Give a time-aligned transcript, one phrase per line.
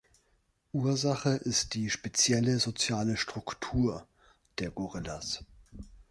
[0.73, 4.07] Ursache ist die spezielle soziale Struktur
[4.57, 5.45] der Gorillas.